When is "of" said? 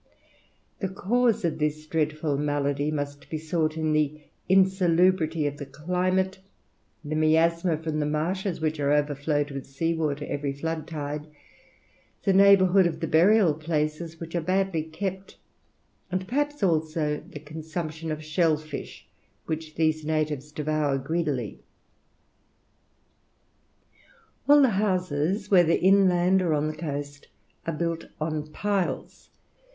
1.45-1.59, 5.45-5.57, 12.87-12.99, 18.11-18.25